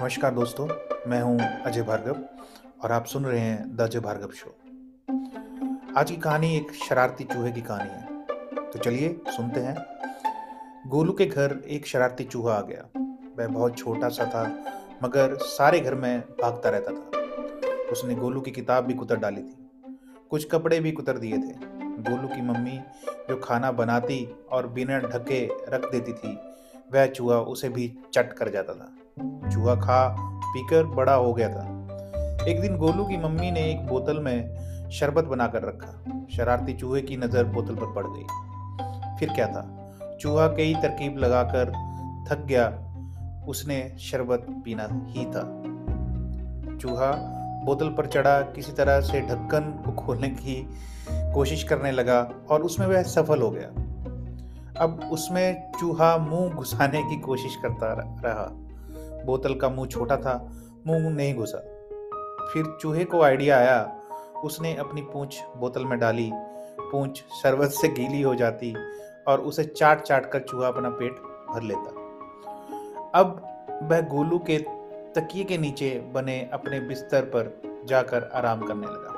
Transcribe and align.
नमस्कार 0.00 0.34
दोस्तों, 0.34 0.66
मैं 1.06 1.22
हूँ 1.22 1.40
अजय 1.40 1.82
भार्गव 1.82 2.24
और 2.82 2.92
आप 2.92 3.04
सुन 3.04 3.24
रहे 3.24 3.40
हैं 3.40 3.76
द 3.76 3.80
अजय 3.80 4.00
भार्गव 4.00 4.30
शो। 4.30 4.54
आज 5.96 6.10
की 6.10 6.16
कहानी 6.16 6.56
एक 6.56 6.72
शरारती 6.72 7.24
चूहे 7.24 7.52
की 7.52 7.60
कहानी 7.60 7.90
है। 7.90 8.22
तो 8.70 8.78
चलिए 8.78 9.20
सुनते 9.28 9.60
हैं। 9.60 9.76
गोलू 10.86 11.12
के 11.12 11.26
घर 11.26 11.60
एक 11.68 11.86
शरारती 11.86 12.24
चूहा 12.24 12.54
आ 12.54 12.60
गया। 12.60 12.88
वह 13.38 13.46
बहुत 13.46 13.78
छोटा 13.78 14.08
सा 14.08 14.24
था, 14.24 14.64
मगर 15.02 15.36
सारे 15.36 15.80
घर 15.80 15.94
में 15.94 16.20
भागता 16.20 16.70
रहता 16.70 16.92
था। 16.92 17.20
उसने 17.92 18.14
गोलू 18.14 18.40
की 18.40 18.50
किताब 18.50 18.84
भी 18.84 18.94
कुतर 18.94 19.16
डाली 19.16 19.42
थी। 19.42 19.68
कुछ 20.30 20.50
कपड़े 20.50 20.80
भी 20.80 20.92
कुतर 20.92 21.18
दिए 21.18 21.38
थे। 21.38 21.54
गोलू 22.10 22.28
की 22.28 22.42
मम्मी 22.42 22.80
जो 23.28 23.36
खाना 23.36 23.72
बनाती 23.72 24.36
और 24.52 24.66
बिना 24.66 24.98
ढके 24.98 25.46
रख 25.68 25.90
देती 25.92 26.12
थी 26.12 26.38
वह 26.94 27.06
चूहा 27.06 27.36
उसे 27.36 27.68
भी 27.68 27.98
चट 28.14 28.32
कर 28.32 28.50
जाता 28.50 28.72
था। 28.72 28.96
चूहा 29.50 29.74
खा 29.74 30.16
पीकर 30.44 30.84
बड़ा 30.84 31.14
हो 31.14 31.34
गया 31.34 31.48
था। 31.48 31.64
एक 32.48 32.60
दिन 32.60 32.76
गोलू 32.76 33.04
की 33.04 33.16
मम्मी 33.16 33.50
ने 33.50 33.60
एक 33.70 33.86
बोतल 33.86 34.18
में 34.18 34.90
शरबत 34.90 35.24
बनाकर 35.24 35.62
रखा। 35.62 36.26
शरारती 36.36 36.72
चूहे 36.72 37.02
की 37.02 37.16
नज़र 37.16 37.44
बोतल 37.44 37.74
पर 37.74 37.92
पड़ 37.92 38.06
गई। 38.06 38.24
फिर 39.18 39.34
क्या 39.34 39.46
था? 39.46 39.76
चूहा 40.20 40.46
कई 40.46 40.74
तरकीब 40.74 41.18
लगाकर 41.18 41.72
थक 42.30 42.44
गया। 42.46 42.68
उसने 43.48 43.96
शरबत 44.00 44.46
पीना 44.64 44.88
ही 45.06 45.24
था। 45.24 45.42
चूहा 46.76 47.36
बोतल 47.64 47.88
पर 47.88 48.06
चढ़ा, 48.06 48.40
किसी 48.40 48.72
तरह 48.72 49.00
से 49.00 49.20
ढक्कन 49.20 49.82
को 49.86 49.92
खोलने 49.92 50.28
की 50.28 50.70
कोशिश 51.10 51.64
करने 51.64 51.92
लगा 51.92 52.30
और 52.50 52.62
उसमें 52.62 52.86
वह 52.86 53.02
सफल 53.02 53.42
हो 53.42 53.50
गया। 53.50 53.68
अब 54.80 55.10
उसमें 55.12 55.72
चूहा 55.80 56.18
मुँह 56.18 56.54
घुसाने 56.54 57.02
की 57.02 57.20
कोशिश 57.20 57.56
करता 57.56 57.92
रहा। 58.24 58.46
बोतल 59.24 59.54
का 59.54 59.68
मुँह 59.68 59.88
छोटा 59.88 60.16
था, 60.16 60.50
मुँह 60.86 61.10
नहीं 61.10 61.34
घुसा। 61.34 61.58
फिर 62.52 62.76
चूहे 62.80 63.04
को 63.04 63.22
आइडिया 63.22 63.56
आया। 63.56 63.96
उसने 64.44 64.74
अपनी 64.76 65.02
पूंछ 65.02 65.40
बोतल 65.56 65.84
में 65.84 65.98
डाली। 65.98 66.30
पूंछ 66.80 67.22
शरबत 67.42 67.70
से 67.70 67.88
गीली 67.88 68.22
हो 68.22 68.34
जाती 68.34 68.74
और 69.28 69.40
उसे 69.40 69.64
चाट 69.64 70.02
चाट 70.02 70.30
कर 70.32 70.40
चूहा 70.40 70.68
अपना 70.68 70.90
पेट 70.90 71.12
भर 71.50 71.62
लेता। 71.62 71.90
अब 73.14 73.42
वह 73.82 74.00
गोलू 74.00 74.38
के 74.38 74.58
तकिए 75.14 75.44
के 75.44 75.58
नीचे 75.58 76.10
बने 76.14 76.50
अपने 76.52 76.80
बिस्तर 76.80 77.22
पर 77.22 77.60
जाकर 77.88 78.30
आराम 78.34 78.60
करने 78.60 78.86
लगा। 78.86 79.12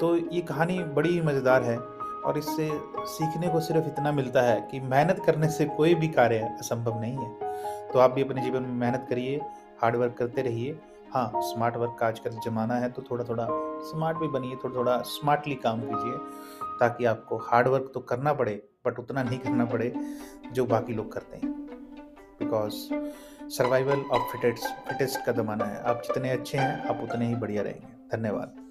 तो 0.00 0.16
ये 0.16 0.40
कहानी 0.40 0.78
बड़ी 0.78 1.20
मज़ेदार 1.20 1.62
है। 1.62 1.95
और 2.26 2.38
इससे 2.38 2.68
सीखने 3.08 3.48
को 3.48 3.60
सिर्फ़ 3.60 3.86
इतना 3.86 4.12
मिलता 4.12 4.42
है 4.42 4.60
कि 4.70 4.80
मेहनत 4.80 5.22
करने 5.26 5.48
से 5.48 5.64
कोई 5.66 5.94
भी 5.94 6.08
कार्य 6.08 6.38
असंभव 6.58 7.00
नहीं 7.00 7.16
है। 7.16 7.90
तो 7.92 7.98
आप 7.98 8.10
भी 8.10 8.22
अपने 8.22 8.42
जीवन 8.42 8.62
में 8.62 8.74
मेहनत 8.74 9.06
करिए 9.10 9.40
हार्ड 9.82 9.96
वर्क 9.96 10.14
करते 10.18 10.42
रहिए। 10.42 10.78
हाँ 11.14 11.30
स्मार्ट 11.36 11.76
वर्क 11.76 11.96
का 12.00 12.06
आजकल 12.06 12.30
ज़माना 12.44 12.74
है 12.74 12.90
तो 12.90 13.02
थोड़ा 13.02 13.24
थोड़ा 13.24 13.46
स्मार्ट 13.82 14.18
भी 14.18 14.28
बनिए 14.28 14.56
थोड़ा 14.64 14.74
थोड़ा 14.76 14.96
स्मार्टली 15.06 15.54
काम 15.54 15.80
कीजिए, 15.80 16.18
ताकि 16.80 17.04
आपको 17.04 17.36
हार्ड 17.44 17.68
वर्क 17.68 17.90
तो 17.94 18.00
करना 18.00 18.32
पड़े 18.32 18.54
बट 18.86 18.98
उतना 18.98 19.22
नहीं 19.22 19.38
करना 19.38 19.64
पड़े 19.64 19.92
जो 20.52 20.66
बाकी 20.66 20.94
लोग 20.94 21.12
करते 21.12 21.36
हैं। 21.36 21.54
Because 22.40 22.74
survival 23.48 24.04
of 24.12 24.22
fittest 24.32 24.88
fittest 24.88 25.24
का 25.26 25.32
ज़माना 25.32 25.64
है। 25.64 25.82
आप 25.82 26.02
जितने 26.06 26.30
अच्छे 26.30 26.58
हैं, 26.58 26.84
आप 26.84 27.00
उतने 27.02 27.26
ही 27.26 27.34
बढ़िया 27.34 27.62
रहेंगे। 27.62 28.16
धन्यवाद। 28.16 28.65